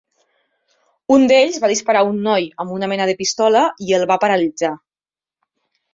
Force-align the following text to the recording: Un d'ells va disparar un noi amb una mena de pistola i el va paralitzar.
Un 1.15 1.25
d'ells 1.31 1.59
va 1.65 1.69
disparar 1.73 2.01
un 2.13 2.17
noi 2.29 2.49
amb 2.65 2.73
una 2.79 2.91
mena 2.95 3.07
de 3.11 3.15
pistola 3.23 3.61
i 3.89 3.97
el 3.99 4.11
va 4.13 4.19
paralitzar. 4.25 4.73